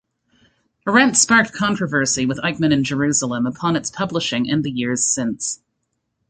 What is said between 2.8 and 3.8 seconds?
Jerusalem" upon